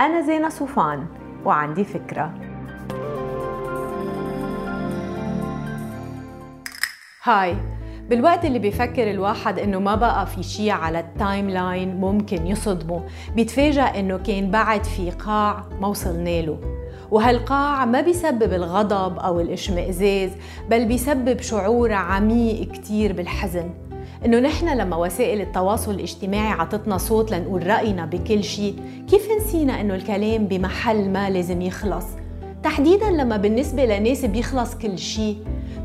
[0.00, 1.06] أنا زينة صوفان
[1.44, 2.34] وعندي فكرة.
[7.22, 7.56] هاي
[8.08, 13.82] بالوقت اللي بيفكر الواحد إنه ما بقى في شيء على ال timeline ممكن يصدمه بيتفاجأ
[13.82, 16.60] إنه كان بعد في قاع ما وصلنا له.
[17.10, 20.30] وهالقاع ما بيسبب الغضب أو الإشمئزاز
[20.70, 23.89] بل بيسبب شعور عميق كتير بالحزن.
[24.24, 28.76] إنه نحن لما وسائل التواصل الاجتماعي عطتنا صوت لنقول رأينا بكل شيء
[29.10, 32.04] كيف نسينا إنه الكلام بمحل ما لازم يخلص؟
[32.62, 35.36] تحديدا لما بالنسبة لناس بيخلص كل شيء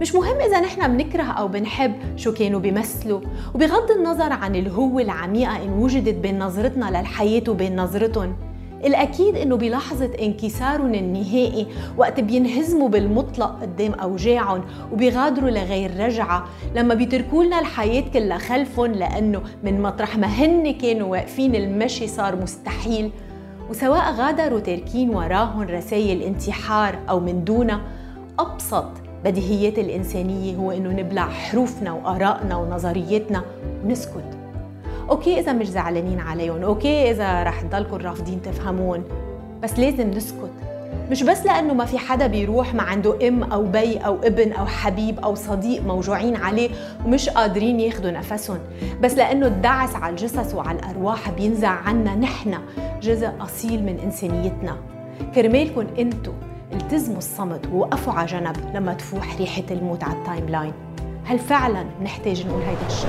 [0.00, 3.20] مش مهم إذا نحن بنكره أو بنحب شو كانوا بيمثلوا
[3.54, 8.36] وبغض النظر عن الهوة العميقة إن وجدت بين نظرتنا للحياة وبين نظرتهم.
[8.84, 11.66] الأكيد إنه بلحظة انكسارهم النهائي
[11.96, 16.44] وقت بينهزموا بالمطلق قدام أوجاعهم وبيغادروا لغير رجعة
[16.74, 22.36] لما بيتركوا لنا الحياة كلها خلفهم لأنه من مطرح ما هن كانوا واقفين المشي صار
[22.36, 23.10] مستحيل.
[23.70, 27.80] وسواء غادروا تاركين وراهم رسائل انتحار أو من دونها
[28.38, 28.90] أبسط
[29.24, 33.42] بديهيات الإنسانية هو إنه نبلع حروفنا وآرائنا ونظرياتنا
[33.84, 34.43] ونسكت.
[35.10, 39.04] okay إذا مش زعلانين عليهم okay إذا رح تضلكم رافضين تفهمون.
[39.62, 40.50] بس لازم نسكت.
[41.10, 44.66] مش بس لأنه ما في حدا بيروح ما عنده أم أو بَي أو ابن أو
[44.66, 46.70] حبيب أو صديق موجوعين عليه
[47.06, 48.58] ومش قادرين ياخدوا نفسهم.
[49.02, 52.54] بس لأنه الدعس على الجثث وعلى الأرواح بينزع عنا نحن
[53.02, 54.76] جزء أصيل من إنسانيتنا.
[55.34, 56.32] كرمالكم أنتو
[56.72, 60.72] التزموا الصمت ووقفوا على جنب لما تفوح ريحة الموت على ال timeline
[61.24, 63.08] هل فعلا نحتاج نقول هيدا الشيء؟